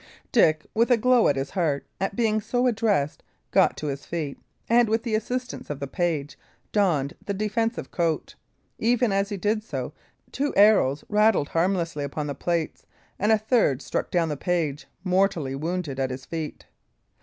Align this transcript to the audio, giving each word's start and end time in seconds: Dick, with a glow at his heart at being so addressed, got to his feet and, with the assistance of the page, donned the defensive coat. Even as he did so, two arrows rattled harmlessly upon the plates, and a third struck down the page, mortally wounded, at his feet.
Dick, 0.31 0.65
with 0.73 0.89
a 0.89 0.97
glow 0.97 1.27
at 1.27 1.35
his 1.35 1.51
heart 1.51 1.85
at 1.99 2.15
being 2.15 2.41
so 2.41 2.65
addressed, 2.65 3.21
got 3.51 3.77
to 3.77 3.85
his 3.85 4.03
feet 4.03 4.39
and, 4.67 4.89
with 4.89 5.03
the 5.03 5.13
assistance 5.13 5.69
of 5.69 5.79
the 5.79 5.85
page, 5.85 6.39
donned 6.71 7.13
the 7.23 7.35
defensive 7.35 7.91
coat. 7.91 8.33
Even 8.79 9.11
as 9.11 9.29
he 9.29 9.37
did 9.37 9.63
so, 9.63 9.93
two 10.31 10.55
arrows 10.57 11.03
rattled 11.07 11.49
harmlessly 11.49 12.03
upon 12.03 12.25
the 12.25 12.33
plates, 12.33 12.87
and 13.19 13.31
a 13.31 13.37
third 13.37 13.79
struck 13.79 14.09
down 14.09 14.27
the 14.29 14.35
page, 14.35 14.87
mortally 15.03 15.53
wounded, 15.53 15.99
at 15.99 16.09
his 16.09 16.25
feet. 16.25 16.65